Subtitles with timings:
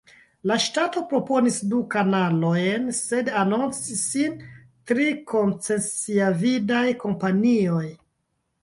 [0.51, 4.43] La ŝtato proponis du kanalojn sed anoncis sin
[4.93, 7.87] tri koncesiavidaj kompanioj.